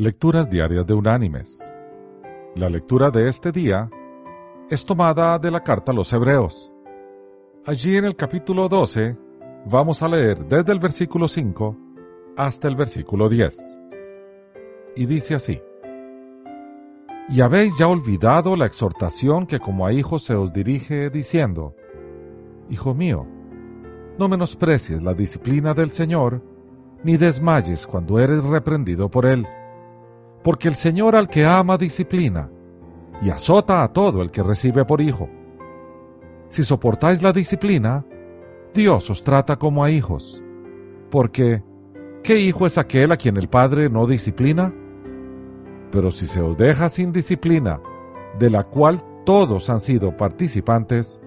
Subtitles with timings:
[0.00, 1.74] Lecturas Diarias de Unánimes.
[2.54, 3.90] La lectura de este día
[4.70, 6.72] es tomada de la carta a los Hebreos.
[7.66, 9.18] Allí en el capítulo 12
[9.68, 11.76] vamos a leer desde el versículo 5
[12.36, 13.76] hasta el versículo 10.
[14.94, 15.60] Y dice así.
[17.28, 21.74] Y habéis ya olvidado la exhortación que como a hijos se os dirige diciendo,
[22.70, 23.26] Hijo mío,
[24.16, 26.40] no menosprecies la disciplina del Señor,
[27.02, 29.44] ni desmayes cuando eres reprendido por Él
[30.42, 32.50] porque el Señor al que ama disciplina,
[33.20, 35.28] y azota a todo el que recibe por hijo.
[36.48, 38.04] Si soportáis la disciplina,
[38.72, 40.42] Dios os trata como a hijos,
[41.10, 41.62] porque
[42.22, 44.72] ¿qué hijo es aquel a quien el Padre no disciplina?
[45.90, 47.80] Pero si se os deja sin disciplina,
[48.38, 51.20] de la cual todos han sido participantes,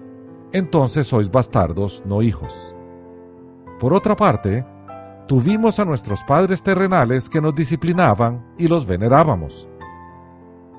[0.52, 2.74] entonces sois bastardos, no hijos.
[3.78, 4.64] Por otra parte,
[5.26, 9.68] Tuvimos a nuestros padres terrenales que nos disciplinaban y los venerábamos.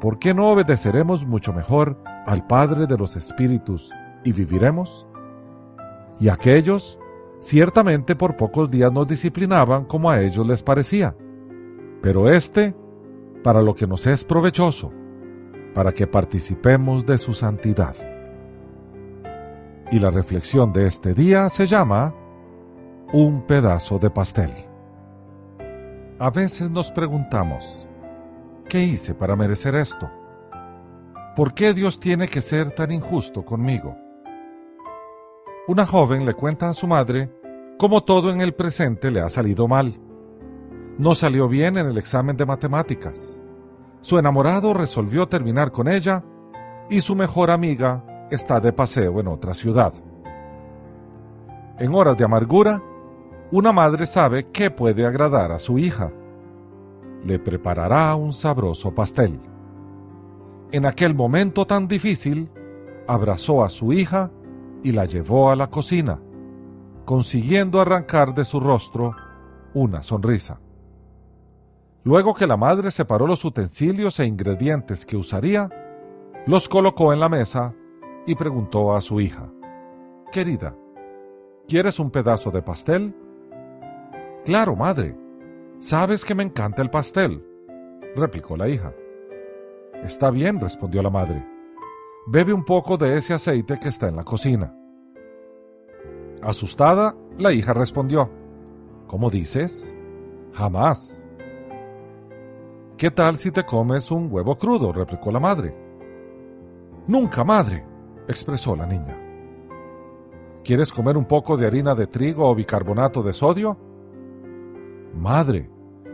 [0.01, 3.89] ¿Por qué no obedeceremos mucho mejor al Padre de los Espíritus
[4.25, 5.07] y viviremos?
[6.19, 6.99] Y aquellos
[7.39, 11.15] ciertamente por pocos días nos disciplinaban como a ellos les parecía,
[12.01, 12.75] pero éste
[13.43, 14.91] para lo que nos es provechoso,
[15.73, 17.95] para que participemos de su santidad.
[19.89, 22.13] Y la reflexión de este día se llama
[23.13, 24.51] un pedazo de pastel.
[26.17, 27.87] A veces nos preguntamos,
[28.67, 30.09] ¿qué hice para merecer esto?
[31.35, 33.95] ¿Por qué Dios tiene que ser tan injusto conmigo?
[35.67, 37.31] Una joven le cuenta a su madre
[37.77, 39.93] cómo todo en el presente le ha salido mal.
[40.97, 43.39] No salió bien en el examen de matemáticas.
[44.01, 46.23] Su enamorado resolvió terminar con ella
[46.89, 49.93] y su mejor amiga está de paseo en otra ciudad.
[51.77, 52.81] En horas de amargura,
[53.53, 56.11] una madre sabe qué puede agradar a su hija.
[57.23, 59.39] Le preparará un sabroso pastel.
[60.71, 62.49] En aquel momento tan difícil,
[63.07, 64.31] abrazó a su hija
[64.81, 66.19] y la llevó a la cocina,
[67.05, 69.15] consiguiendo arrancar de su rostro
[69.75, 70.59] una sonrisa.
[72.03, 75.69] Luego que la madre separó los utensilios e ingredientes que usaría,
[76.47, 77.75] los colocó en la mesa
[78.25, 79.47] y preguntó a su hija,
[80.31, 80.75] Querida,
[81.67, 83.15] ¿quieres un pedazo de pastel?
[84.45, 85.15] Claro, madre.
[85.79, 87.45] Sabes que me encanta el pastel,
[88.15, 88.93] replicó la hija.
[90.03, 91.47] Está bien, respondió la madre.
[92.27, 94.75] Bebe un poco de ese aceite que está en la cocina.
[96.41, 98.29] Asustada, la hija respondió,
[99.07, 99.95] ¿Cómo dices?
[100.53, 101.27] Jamás.
[102.97, 104.91] ¿Qué tal si te comes un huevo crudo?
[104.91, 105.75] replicó la madre.
[107.07, 107.85] Nunca, madre,
[108.27, 109.17] expresó la niña.
[110.63, 113.92] ¿Quieres comer un poco de harina de trigo o bicarbonato de sodio?
[115.13, 115.69] Madre,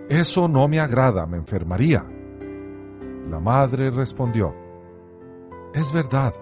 [0.10, 2.06] eso no me agrada, me enfermaría.
[3.30, 4.54] La madre respondió,
[5.74, 6.34] Es verdad,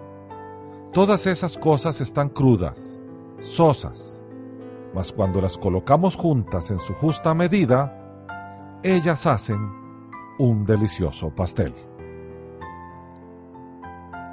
[0.94, 3.00] todas esas cosas están crudas,
[3.40, 4.24] sosas,
[4.94, 7.94] mas cuando las colocamos juntas en su justa medida,
[8.84, 9.60] ellas hacen
[10.40, 11.74] un delicioso pastel.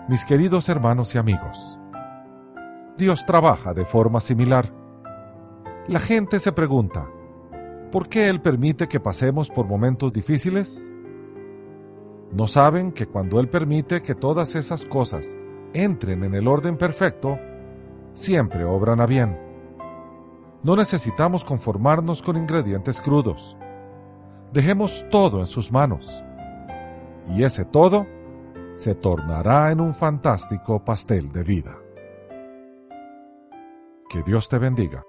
[0.09, 1.79] Mis queridos hermanos y amigos,
[2.97, 4.67] Dios trabaja de forma similar.
[5.89, 7.09] La gente se pregunta,
[7.91, 10.93] ¿Por qué Él permite que pasemos por momentos difíciles?
[12.33, 15.37] ¿No saben que cuando Él permite que todas esas cosas
[15.73, 17.39] entren en el orden perfecto,
[18.13, 19.39] siempre obran a bien?
[20.65, 23.57] No necesitamos conformarnos con ingredientes crudos.
[24.53, 26.25] Dejemos todo en sus manos.
[27.29, 28.07] Y ese todo
[28.75, 31.79] se tornará en un fantástico pastel de vida.
[34.09, 35.05] Que Dios te bendiga.